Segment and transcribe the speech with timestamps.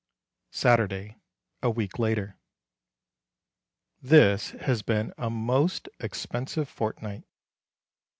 [0.49, 1.19] Saturday,
[1.61, 2.35] a week later.
[4.01, 7.21] This has been a most expensive fortnight.